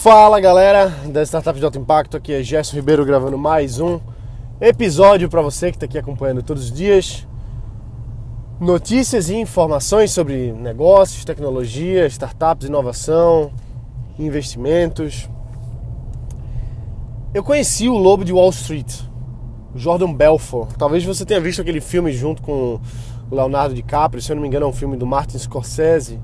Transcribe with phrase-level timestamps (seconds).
[0.00, 3.98] Fala galera da Startup de Alto Impacto, aqui é Gerson Ribeiro gravando mais um
[4.60, 7.26] episódio para você que está aqui acompanhando todos os dias.
[8.60, 13.50] Notícias e informações sobre negócios, tecnologia, startups, inovação,
[14.16, 15.28] investimentos.
[17.34, 19.00] Eu conheci o Lobo de Wall Street,
[19.74, 20.76] Jordan Belfort.
[20.78, 22.78] Talvez você tenha visto aquele filme junto com
[23.28, 26.20] o Leonardo DiCaprio, se eu não me engano é um filme do Martin Scorsese.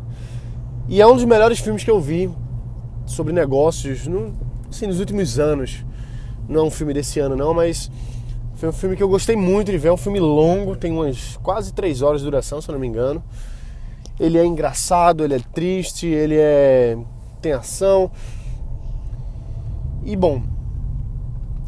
[0.89, 2.31] E é um dos melhores filmes que eu vi
[3.07, 4.35] sobre negócios no,
[4.71, 5.85] assim, nos últimos anos.
[6.49, 7.91] Não é um filme desse ano não, mas
[8.57, 9.89] foi um filme que eu gostei muito de ver.
[9.89, 12.87] É um filme longo, tem umas quase três horas de duração, se eu não me
[12.87, 13.23] engano.
[14.19, 16.97] Ele é engraçado, ele é triste, ele é
[17.41, 18.11] tem ação.
[20.05, 20.43] E bom,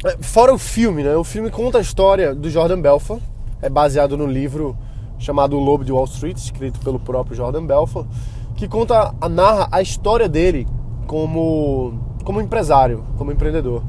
[0.05, 1.15] é, fora o filme, né?
[1.15, 3.21] O filme conta a história do Jordan Belfort.
[3.61, 4.77] É baseado no livro
[5.19, 8.07] chamado O Lobo de Wall Street, escrito pelo próprio Jordan Belfort,
[8.55, 10.67] que conta, narra a história dele
[11.07, 11.93] como,
[12.23, 13.81] como empresário, como empreendedor.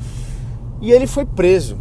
[0.80, 1.76] E ele foi preso.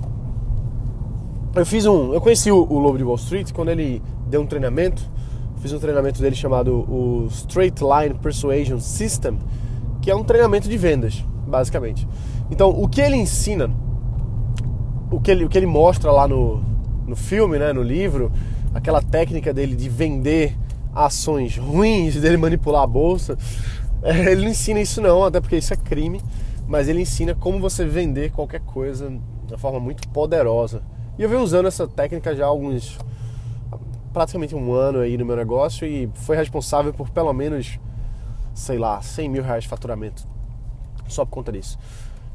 [1.55, 2.13] Eu fiz um.
[2.13, 5.01] Eu conheci o, o Lobo de Wall Street quando ele deu um treinamento.
[5.59, 9.39] Fiz um treinamento dele chamado o Straight Line Persuasion System,
[10.01, 12.07] que é um treinamento de vendas, basicamente.
[12.51, 13.69] Então, o que ele ensina,
[15.09, 16.61] o que ele, o que ele mostra lá no,
[17.07, 18.31] no filme, né, no livro,
[18.73, 20.55] aquela técnica dele de vender
[20.93, 23.37] ações ruins, dele manipular a bolsa,
[24.31, 26.21] ele não ensina isso não, até porque isso é crime,
[26.67, 30.81] mas ele ensina como você vender qualquer coisa de uma forma muito poderosa.
[31.17, 32.97] E eu venho usando essa técnica já há alguns
[34.13, 37.79] praticamente um ano aí no meu negócio e foi responsável por pelo menos,
[38.53, 40.27] sei lá, 100 mil reais de faturamento
[41.07, 41.77] só por conta disso.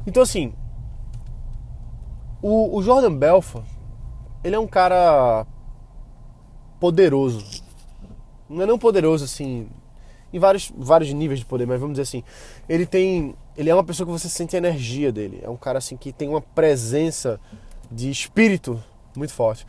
[0.05, 0.53] Então assim,
[2.41, 3.65] o, o Jordan Belfort,
[4.43, 5.45] ele é um cara
[6.79, 7.63] poderoso.
[8.49, 9.67] Não é não poderoso assim
[10.33, 12.23] em vários, vários níveis de poder, mas vamos dizer assim,
[12.67, 15.77] ele tem, ele é uma pessoa que você sente a energia dele, é um cara
[15.77, 17.39] assim que tem uma presença
[17.91, 18.81] de espírito
[19.15, 19.65] muito forte.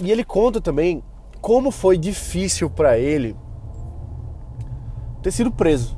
[0.00, 1.02] E ele conta também
[1.40, 3.34] como foi difícil para ele
[5.22, 5.96] ter sido preso.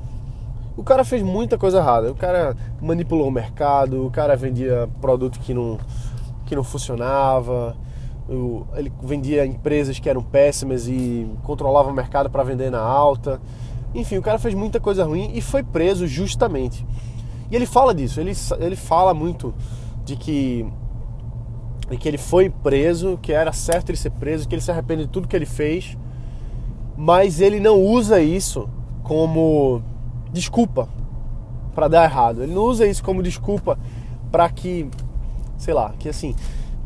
[0.76, 2.10] O cara fez muita coisa errada.
[2.10, 5.78] O cara manipulou o mercado, o cara vendia produto que não,
[6.46, 7.76] que não funcionava,
[8.76, 13.40] ele vendia empresas que eram péssimas e controlava o mercado para vender na alta.
[13.94, 16.86] Enfim, o cara fez muita coisa ruim e foi preso justamente.
[17.50, 19.54] E ele fala disso, ele, ele fala muito
[20.04, 20.66] de que,
[21.88, 25.06] de que ele foi preso, que era certo ele ser preso, que ele se arrepende
[25.06, 25.96] de tudo que ele fez,
[26.96, 28.68] mas ele não usa isso
[29.02, 29.82] como
[30.30, 30.86] desculpa
[31.74, 32.42] para dar errado.
[32.42, 33.78] Ele não usa isso como desculpa
[34.30, 34.86] para que,
[35.56, 36.34] sei lá, que assim,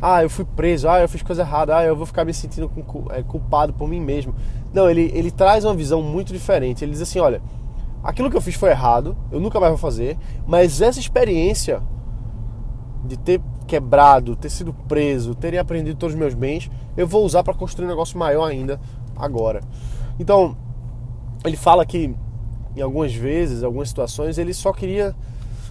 [0.04, 2.68] ah, eu fui preso, ah, eu fiz coisa errada, ah, eu vou ficar me sentindo
[3.10, 4.34] é, culpado por mim mesmo.
[4.74, 6.84] Não, ele, ele traz uma visão muito diferente.
[6.84, 7.40] Ele diz assim: olha,
[8.02, 11.80] aquilo que eu fiz foi errado, eu nunca mais vou fazer, mas essa experiência
[13.04, 17.44] de ter quebrado, ter sido preso, ter aprendido todos os meus bens, eu vou usar
[17.44, 18.80] para construir um negócio maior ainda
[19.16, 19.60] agora.
[20.18, 20.56] Então,
[21.44, 22.12] ele fala que
[22.76, 25.14] em algumas vezes, algumas situações, ele só queria,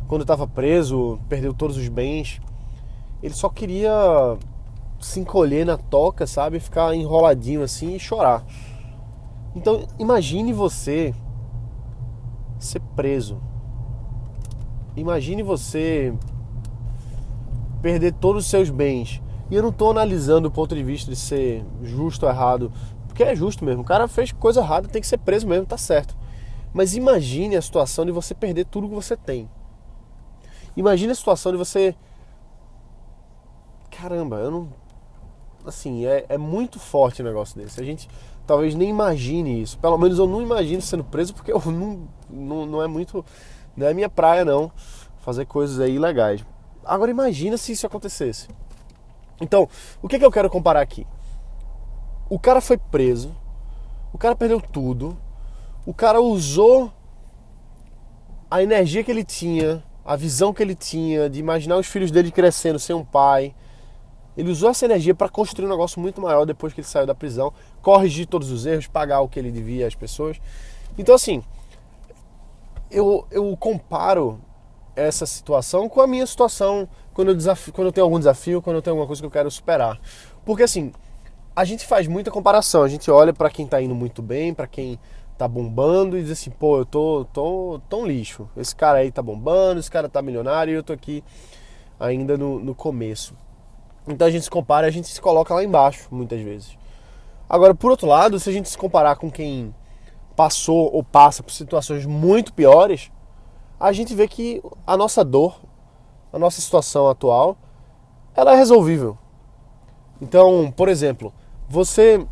[0.08, 2.40] quando estava preso, perdeu todos os bens,
[3.22, 4.38] ele só queria
[5.00, 6.60] se encolher na toca, sabe?
[6.60, 8.44] Ficar enroladinho assim e chorar.
[9.56, 11.14] Então, imagine você
[12.60, 13.42] ser preso.
[14.96, 16.14] Imagine você
[17.82, 19.22] perder todos os seus bens.
[19.50, 22.72] E eu não estou analisando o ponto de vista de ser justo ou errado,
[23.08, 23.82] porque é justo mesmo.
[23.82, 26.16] O cara fez coisa errada, tem que ser preso mesmo, tá certo.
[26.74, 29.50] Mas imagine a situação de você perder tudo que você tem.
[30.78, 31.96] Imagine a situação de você
[34.02, 34.70] caramba, eu não.
[35.66, 37.80] Assim, é, é muito forte o negócio desse.
[37.80, 38.10] A gente
[38.48, 39.78] talvez nem imagine isso.
[39.78, 43.24] Pelo menos eu não imagino sendo preso porque eu não, não, não é muito.
[43.78, 44.72] Não é minha praia, não.
[45.20, 46.44] Fazer coisas aí ilegais.
[46.84, 48.48] Agora imagina se isso acontecesse.
[49.40, 49.70] Então,
[50.02, 51.06] o que, que eu quero comparar aqui?
[52.30, 53.36] O cara foi preso,
[54.14, 55.18] o cara perdeu tudo,
[55.86, 56.92] o cara usou
[58.50, 62.32] a energia que ele tinha, a visão que ele tinha de imaginar os filhos dele
[62.32, 63.54] crescendo sem um pai,
[64.38, 67.16] ele usou essa energia para construir um negócio muito maior depois que ele saiu da
[67.16, 70.40] prisão, corrigir todos os erros, pagar o que ele devia às pessoas.
[70.98, 71.44] Então, assim,
[72.90, 74.40] eu, eu comparo
[74.96, 78.78] essa situação com a minha situação quando eu, desafio, quando eu tenho algum desafio, quando
[78.78, 80.00] eu tenho alguma coisa que eu quero superar.
[80.46, 80.92] Porque, assim,
[81.56, 82.84] a gente faz muita comparação.
[82.84, 85.00] A gente olha para quem está indo muito bem, para quem
[85.38, 88.48] tá bombando e diz assim, pô, eu tô, tô, um lixo.
[88.56, 91.24] Esse cara aí tá bombando, esse cara tá milionário e eu tô aqui
[92.00, 93.34] ainda no, no começo.
[94.08, 96.78] Então a gente se compara, a gente se coloca lá embaixo, muitas vezes.
[97.50, 99.74] Agora, por outro lado, se a gente se comparar com quem
[100.36, 103.12] passou ou passa por situações muito piores,
[103.80, 105.60] a gente vê que a nossa dor,
[106.32, 107.58] a nossa situação atual,
[108.36, 109.18] ela é resolvível.
[110.22, 111.34] Então, por exemplo,
[111.68, 112.26] você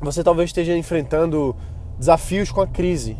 [0.00, 1.54] você talvez esteja enfrentando
[1.98, 3.16] desafios com a crise.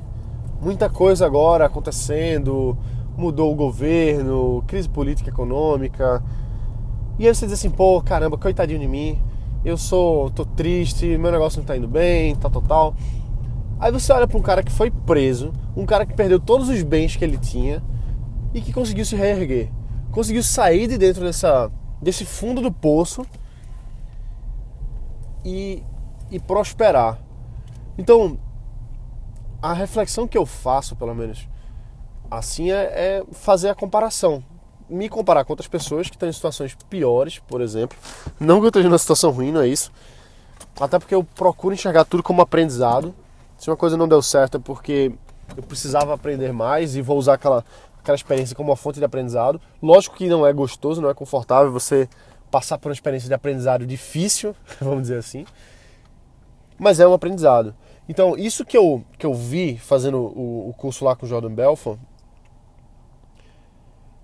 [0.63, 2.77] Muita coisa agora acontecendo,
[3.17, 6.23] mudou o governo, crise política econômica.
[7.21, 9.23] E aí você diz assim, pô, caramba, coitadinho de mim,
[9.63, 12.95] eu sou, tô triste, meu negócio não tá indo bem, tal, tal, tal.
[13.79, 16.83] Aí você olha para um cara que foi preso, um cara que perdeu todos os
[16.83, 17.83] bens que ele tinha
[18.55, 19.71] e que conseguiu se reerguer,
[20.11, 21.71] conseguiu sair de dentro dessa,
[22.01, 23.27] desse fundo do poço
[25.45, 25.83] e,
[26.31, 27.19] e prosperar.
[27.99, 28.39] Então,
[29.61, 31.47] a reflexão que eu faço, pelo menos
[32.31, 34.43] assim, é, é fazer a comparação.
[34.91, 37.97] Me comparar com outras pessoas que estão em situações piores, por exemplo.
[38.39, 39.93] Não que eu esteja numa situação ruim, não é isso.
[40.81, 43.15] Até porque eu procuro enxergar tudo como aprendizado.
[43.57, 45.13] Se uma coisa não deu certo é porque
[45.57, 47.65] eu precisava aprender mais e vou usar aquela,
[47.99, 49.61] aquela experiência como uma fonte de aprendizado.
[49.83, 52.09] Lógico que não é gostoso, não é confortável você
[52.51, 55.47] passar por uma experiência de aprendizado difícil, vamos dizer assim.
[56.79, 57.75] Mas é um aprendizado.
[58.09, 61.53] Então, isso que eu, que eu vi fazendo o, o curso lá com o Jordan
[61.53, 61.99] Belfort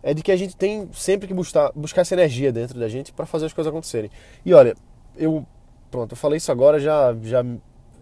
[0.06, 3.12] é de que a gente tem sempre que buscar, buscar essa energia dentro da gente
[3.12, 4.08] para fazer as coisas acontecerem.
[4.44, 4.76] E olha,
[5.16, 5.44] eu
[5.90, 7.44] pronto, eu falei isso agora, já já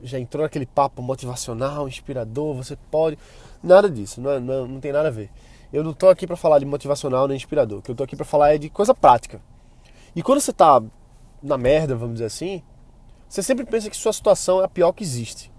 [0.02, 3.18] já entrou naquele papo motivacional, inspirador, você pode,
[3.62, 5.30] nada disso, não, é, não, não tem nada a ver.
[5.72, 8.14] Eu não tô aqui para falar de motivacional nem inspirador, o que eu tô aqui
[8.14, 9.40] para falar é de coisa prática.
[10.14, 10.82] E quando você tá
[11.42, 12.62] na merda, vamos dizer assim,
[13.26, 15.50] você sempre pensa que sua situação é a pior que existe.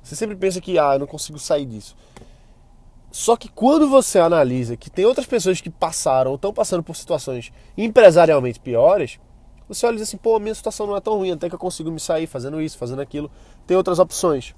[0.00, 1.96] Você sempre pensa que, ah, eu não consigo sair disso.
[3.10, 6.94] Só que quando você analisa que tem outras pessoas que passaram ou estão passando por
[6.94, 9.18] situações empresarialmente piores,
[9.68, 11.54] você olha e diz assim, pô, a minha situação não é tão ruim, até que
[11.54, 13.30] eu consigo me sair fazendo isso, fazendo aquilo.
[13.66, 14.54] Tem outras opções.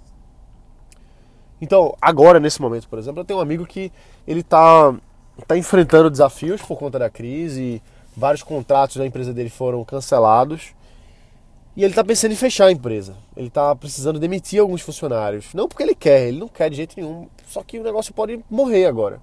[1.61, 3.93] Então, agora, nesse momento, por exemplo, eu tenho um amigo que
[4.27, 4.95] ele está
[5.47, 7.83] tá enfrentando desafios por conta da crise,
[8.17, 10.75] vários contratos da empresa dele foram cancelados.
[11.77, 13.17] E ele está pensando em fechar a empresa.
[13.37, 15.55] Ele está precisando demitir alguns funcionários.
[15.55, 17.29] Não porque ele quer, ele não quer de jeito nenhum.
[17.47, 19.21] Só que o negócio pode morrer agora.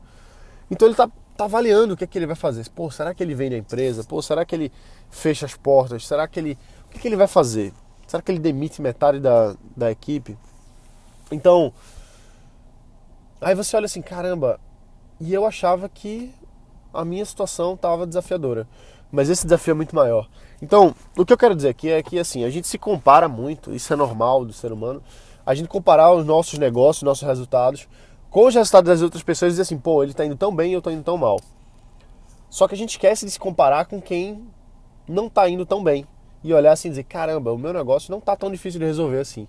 [0.71, 2.67] Então ele está tá avaliando o que é que ele vai fazer.
[2.69, 4.03] Pô, será que ele vende a empresa?
[4.03, 4.71] Pô, será que ele
[5.09, 6.07] fecha as portas?
[6.07, 6.57] Será que ele.
[6.87, 7.73] O que, que ele vai fazer?
[8.07, 10.37] Será que ele demite metade da, da equipe?
[11.31, 11.73] Então.
[13.39, 14.59] Aí você olha assim, caramba.
[15.19, 16.33] E eu achava que
[16.93, 18.67] a minha situação estava desafiadora.
[19.11, 20.27] Mas esse desafio é muito maior.
[20.61, 23.73] Então, o que eu quero dizer aqui é que assim, a gente se compara muito,
[23.73, 25.01] isso é normal do ser humano.
[25.45, 27.87] A gente comparar os nossos negócios, nossos resultados
[28.29, 30.71] com os resultados das outras pessoas e dizer assim, pô, ele está indo tão bem
[30.71, 31.39] e eu estou indo tão mal.
[32.49, 34.47] Só que a gente esquece de se comparar com quem
[35.07, 36.05] não está indo tão bem.
[36.43, 39.19] E olhar assim e dizer, caramba, o meu negócio não está tão difícil de resolver
[39.19, 39.47] assim.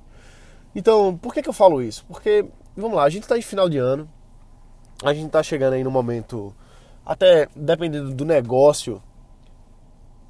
[0.75, 2.05] Então, por que, que eu falo isso?
[2.07, 2.45] Porque,
[2.77, 4.09] vamos lá, a gente está em final de ano,
[5.05, 6.55] a gente está chegando aí no momento,
[7.05, 9.03] até dependendo do negócio,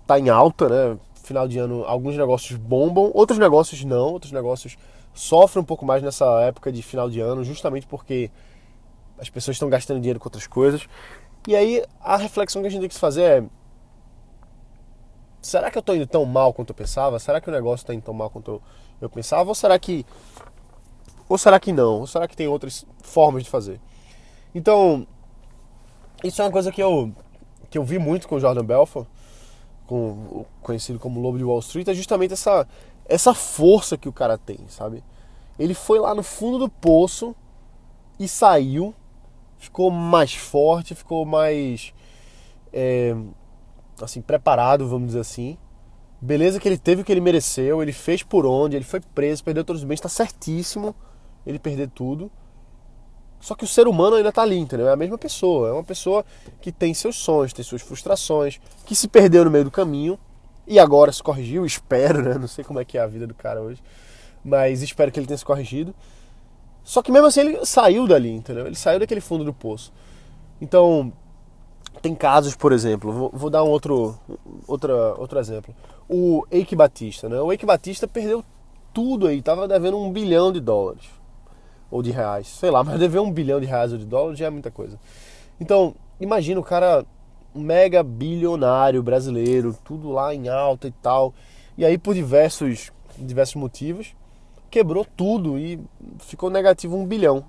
[0.09, 0.99] tá em alta, né?
[1.23, 4.79] Final de ano, alguns negócios bombam, outros negócios não, outros negócios
[5.13, 8.31] sofrem um pouco mais nessa época de final de ano, justamente porque
[9.19, 10.89] as pessoas estão gastando dinheiro com outras coisas.
[11.47, 13.45] E aí a reflexão que a gente tem que fazer é:
[15.43, 17.19] será que eu estou indo tão mal quanto eu pensava?
[17.19, 18.63] Será que o negócio está indo tão mal quanto
[19.03, 19.51] eu, pensava?
[19.51, 20.07] Ou será que
[21.29, 22.01] ou será que não?
[22.01, 23.79] Ou será que tem outras formas de fazer?
[24.55, 25.07] Então,
[26.25, 27.13] isso é uma coisa que eu
[27.69, 29.07] que eu vi muito com o Jordan Belfort
[29.89, 32.69] com, conhecido como Lobo de Wall Street, é justamente essa,
[33.07, 35.03] essa força que o cara tem, sabe?
[35.59, 37.35] Ele foi lá no fundo do poço
[38.21, 38.95] e saiu,
[39.57, 41.95] ficou mais forte, ficou mais
[42.73, 43.17] é,
[44.01, 45.57] assim preparado, vamos dizer assim.
[46.21, 49.43] Beleza que ele teve o que ele mereceu, ele fez por onde, ele foi preso,
[49.43, 50.95] perdeu todos os bens, está certíssimo
[51.47, 52.31] ele perder tudo.
[53.41, 54.89] Só que o ser humano ainda está ali, entendeu?
[54.89, 55.69] É a mesma pessoa.
[55.69, 56.25] É uma pessoa
[56.61, 60.19] que tem seus sonhos, tem suas frustrações, que se perdeu no meio do caminho
[60.67, 62.35] e agora se corrigiu, espero, né?
[62.35, 63.83] Não sei como é que é a vida do cara hoje,
[64.45, 65.95] mas espero que ele tenha se corrigido.
[66.83, 68.67] Só que mesmo assim ele saiu dali, entendeu?
[68.67, 69.93] Ele saiu daquele fundo do poço.
[70.61, 71.13] Então,
[72.03, 74.19] tem casos, por exemplo, vou, vou dar um outro,
[74.67, 75.75] outra, outro exemplo.
[76.09, 77.41] O Eike Batista, né?
[77.41, 78.45] O Eike Batista perdeu
[78.93, 81.18] tudo aí, tava devendo um bilhão de dólares
[81.91, 84.47] ou de reais, sei lá, mas dever um bilhão de reais ou de dólares já
[84.47, 84.99] é muita coisa.
[85.61, 87.05] Então, imagina o cara
[87.55, 91.35] mega bilionário brasileiro, tudo lá em alta e tal,
[91.77, 94.15] e aí por diversos, diversos motivos,
[94.71, 95.81] quebrou tudo e
[96.19, 97.45] ficou negativo um bilhão.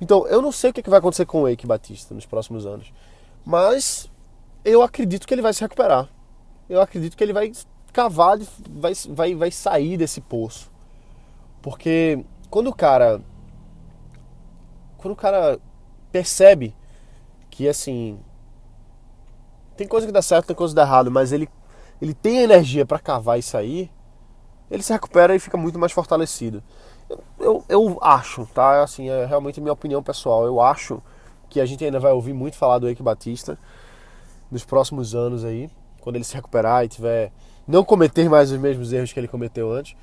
[0.00, 2.92] Então, eu não sei o que vai acontecer com o Eike Batista nos próximos anos,
[3.44, 4.10] mas
[4.64, 6.08] eu acredito que ele vai se recuperar.
[6.68, 7.52] Eu acredito que ele vai
[7.92, 8.38] cavar,
[8.70, 10.70] vai, vai, vai sair desse poço.
[11.62, 12.24] Porque
[12.54, 13.20] quando o cara.
[14.96, 15.58] Quando o cara
[16.12, 16.72] percebe
[17.50, 18.20] que assim
[19.76, 21.48] tem coisa que dá certo, tem coisa que dá errado, mas ele
[22.00, 23.90] ele tem energia para cavar isso aí,
[24.70, 26.62] ele se recupera e fica muito mais fortalecido.
[27.10, 28.84] Eu, eu, eu, acho, tá?
[28.84, 30.46] Assim, é realmente minha opinião pessoal.
[30.46, 31.02] Eu acho
[31.50, 33.58] que a gente ainda vai ouvir muito falar do Eike Batista
[34.48, 35.68] nos próximos anos aí,
[36.00, 37.32] quando ele se recuperar e tiver
[37.66, 39.96] não cometer mais os mesmos erros que ele cometeu antes.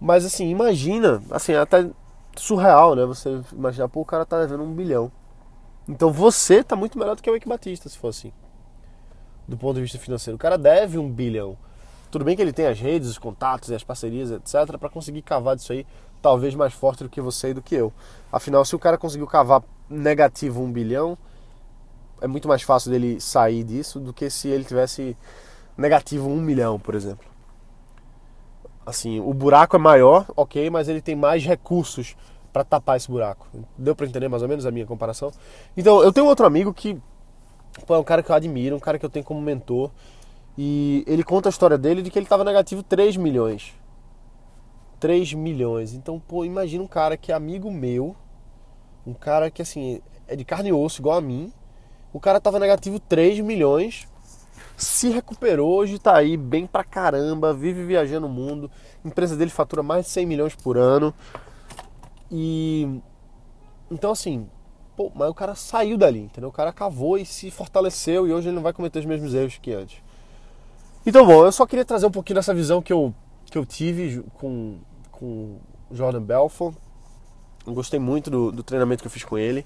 [0.00, 1.88] Mas assim, imagina, assim, é até
[2.36, 3.04] surreal, né?
[3.06, 5.10] Você imaginar, pô, o cara tá devendo um bilhão.
[5.88, 8.32] Então você tá muito melhor do que o Eike Batista, se for assim.
[9.46, 10.36] Do ponto de vista financeiro.
[10.36, 11.56] O cara deve um bilhão.
[12.10, 15.22] Tudo bem que ele tem as redes, os contatos e as parcerias, etc, para conseguir
[15.22, 15.86] cavar disso aí,
[16.20, 17.92] talvez mais forte do que você e do que eu.
[18.32, 21.16] Afinal, se o cara conseguiu cavar negativo um bilhão,
[22.20, 25.16] é muito mais fácil dele sair disso do que se ele tivesse
[25.76, 27.35] negativo um milhão, por exemplo.
[28.86, 32.16] Assim, o buraco é maior, ok, mas ele tem mais recursos
[32.52, 33.48] para tapar esse buraco.
[33.76, 35.32] Deu para entender mais ou menos a minha comparação?
[35.76, 36.96] Então, eu tenho outro amigo que
[37.84, 39.90] pô, é um cara que eu admiro, um cara que eu tenho como mentor.
[40.56, 43.74] E ele conta a história dele de que ele estava negativo 3 milhões.
[44.98, 45.92] 3 milhões.
[45.92, 48.16] Então, pô, imagina um cara que é amigo meu,
[49.06, 51.52] um cara que assim, é de carne e osso igual a mim.
[52.12, 54.08] O cara tava negativo 3 milhões,
[54.76, 58.70] se recuperou, hoje tá aí bem pra caramba, vive viajando o mundo.
[59.04, 61.14] A empresa dele fatura mais de 100 milhões por ano.
[62.30, 63.00] E
[63.90, 64.48] então assim,
[64.96, 66.50] pô, mas o cara saiu dali, entendeu?
[66.50, 69.58] O cara cavou e se fortaleceu e hoje ele não vai cometer os mesmos erros
[69.58, 70.02] que antes.
[71.06, 73.14] Então, bom, eu só queria trazer um pouquinho dessa visão que eu,
[73.44, 74.76] que eu tive com,
[75.10, 75.56] com
[75.90, 76.74] Jordan Belfort.
[77.64, 79.64] Eu gostei muito do, do treinamento que eu fiz com ele.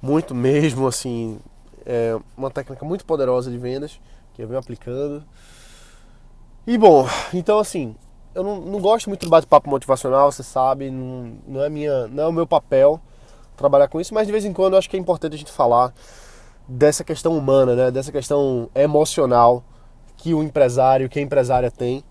[0.00, 1.38] Muito mesmo, assim.
[1.84, 4.00] É uma técnica muito poderosa de vendas
[4.34, 5.24] que eu venho aplicando.
[6.66, 7.96] E bom, então assim,
[8.34, 12.24] eu não, não gosto muito do bate-papo motivacional, você sabe, não, não, é minha, não
[12.24, 13.00] é o meu papel
[13.56, 15.52] trabalhar com isso, mas de vez em quando eu acho que é importante a gente
[15.52, 15.92] falar
[16.66, 17.90] dessa questão humana, né?
[17.90, 19.62] dessa questão emocional
[20.16, 22.02] que o empresário, que a empresária tem,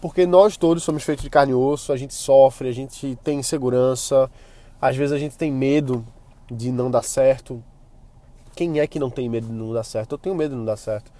[0.00, 3.38] porque nós todos somos feitos de carne e osso, a gente sofre, a gente tem
[3.38, 4.30] insegurança,
[4.80, 6.04] às vezes a gente tem medo
[6.50, 7.62] de não dar certo.
[8.54, 10.12] Quem é que não tem medo de não dar certo?
[10.12, 11.12] Eu tenho medo de não dar certo.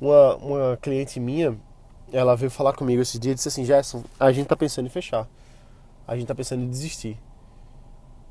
[0.00, 1.58] Uma, uma cliente minha,
[2.12, 4.90] ela veio falar comigo esse dia e disse assim: Gerson, a gente tá pensando em
[4.90, 5.28] fechar,
[6.06, 7.18] a gente tá pensando em desistir.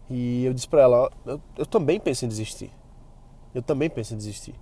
[0.10, 2.72] E eu disse para ela: eu, eu também penso em desistir.
[3.54, 4.56] Eu também penso em desistir.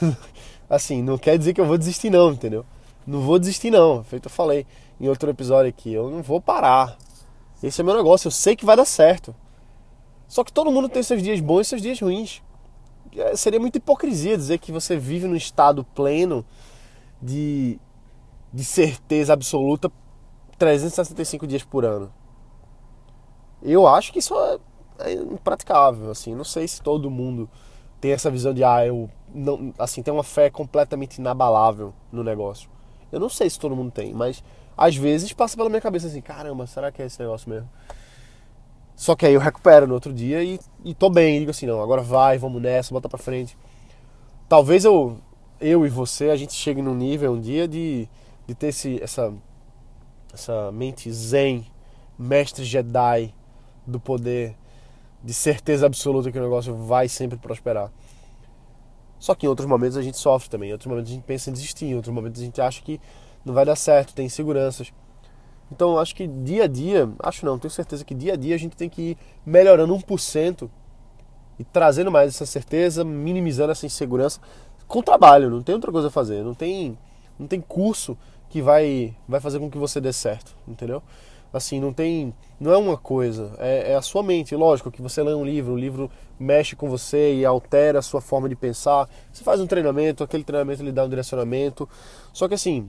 [0.68, 2.64] assim, não quer dizer que eu vou desistir não, entendeu?
[3.06, 4.66] Não vou desistir não, feito eu falei
[5.00, 6.96] em outro episódio aqui, eu não vou parar.
[7.62, 9.34] Esse é meu negócio, eu sei que vai dar certo.
[10.28, 12.40] Só que todo mundo tem seus dias bons e seus dias ruins.
[13.16, 16.44] É, seria muita hipocrisia dizer que você vive num estado pleno
[17.20, 17.78] de,
[18.52, 19.90] de certeza absoluta
[20.58, 22.12] 365 dias por ano.
[23.62, 24.58] Eu acho que isso é,
[25.00, 27.48] é impraticável, assim, não sei se todo mundo
[28.00, 32.70] tem essa visão de ah, eu não, assim, tem uma fé completamente inabalável no negócio.
[33.12, 34.42] Eu não sei se todo mundo tem, mas
[34.76, 37.68] às vezes passa pela minha cabeça assim, caramba, será que é esse negócio mesmo?
[39.00, 41.82] Só que aí eu recupero no outro dia e, e tô bem, digo assim, não,
[41.82, 43.56] agora vai, vamos nessa, bota pra frente.
[44.46, 45.16] Talvez eu,
[45.58, 48.06] eu e você, a gente chegue num nível um dia de,
[48.46, 49.32] de ter esse, essa,
[50.34, 51.66] essa mente zen,
[52.18, 53.32] mestre Jedi
[53.86, 54.54] do poder,
[55.24, 57.90] de certeza absoluta que o negócio vai sempre prosperar.
[59.18, 61.48] Só que em outros momentos a gente sofre também, em outros momentos a gente pensa
[61.48, 63.00] em desistir, em outros momentos a gente acha que
[63.46, 64.92] não vai dar certo, tem inseguranças.
[65.70, 68.58] Então acho que dia a dia, acho não, tenho certeza que dia a dia a
[68.58, 70.68] gente tem que ir melhorando 1%
[71.58, 74.40] e trazendo mais essa certeza, minimizando essa insegurança
[74.88, 76.98] com trabalho, não tem outra coisa a fazer, não tem,
[77.38, 81.00] não tem curso que vai, vai fazer com que você dê certo, entendeu?
[81.52, 82.34] Assim, não tem.
[82.60, 84.54] Não é uma coisa, é, é, a sua mente.
[84.54, 88.20] Lógico que você lê um livro, o livro mexe com você e altera a sua
[88.20, 89.08] forma de pensar.
[89.32, 91.88] Você faz um treinamento, aquele treinamento lhe dá um direcionamento.
[92.32, 92.88] Só que assim,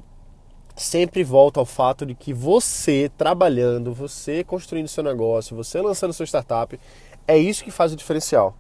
[0.76, 6.26] sempre volta ao fato de que você trabalhando, você construindo seu negócio, você lançando sua
[6.26, 6.80] startup,
[7.28, 8.56] é isso que faz o diferencial.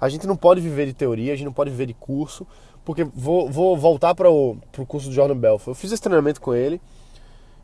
[0.00, 2.46] A gente não pode viver de teoria, a gente não pode viver de curso,
[2.84, 5.68] porque vou, vou voltar para o curso do Jordan Belfort.
[5.68, 6.80] Eu fiz esse treinamento com ele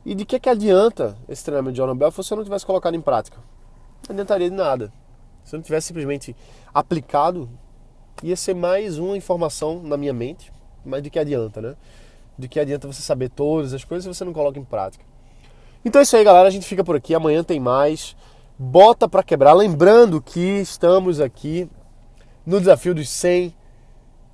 [0.05, 2.95] e de que, que adianta esse treinamento de Jordan Belfort se eu não tivesse colocado
[2.95, 3.39] em prática?
[4.09, 4.93] Não adiantaria de nada.
[5.45, 6.35] Se eu não tivesse simplesmente
[6.73, 7.49] aplicado,
[8.23, 10.53] ia ser mais uma informação na minha mente,
[10.85, 11.77] mas de que adianta, né?
[12.41, 15.05] De que adianta você saber todas as coisas se você não coloca em prática.
[15.85, 16.49] Então é isso aí, galera.
[16.49, 17.15] A gente fica por aqui.
[17.15, 18.17] Amanhã tem mais.
[18.59, 19.53] Bota para quebrar.
[19.53, 21.69] Lembrando que estamos aqui
[22.45, 23.55] no desafio dos 100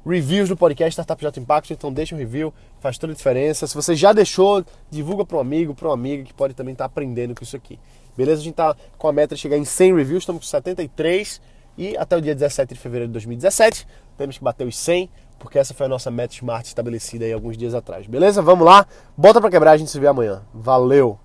[0.07, 3.67] reviews do podcast Startup J Impact, então deixa um review, faz toda a diferença.
[3.67, 6.85] Se você já deixou, divulga para um amigo, para uma amiga que pode também estar
[6.85, 7.79] tá aprendendo com isso aqui.
[8.17, 8.41] Beleza?
[8.41, 11.41] A gente está com a meta de chegar em 100 reviews, estamos com 73
[11.77, 13.87] E até o dia 17 de fevereiro de 2017,
[14.17, 17.57] temos que bater os 100, porque essa foi a nossa meta smart estabelecida aí alguns
[17.57, 18.07] dias atrás.
[18.07, 18.43] Beleza?
[18.43, 18.87] Vamos lá.
[19.17, 20.43] Bota para quebrar, a gente se vê amanhã.
[20.53, 21.19] Valeu!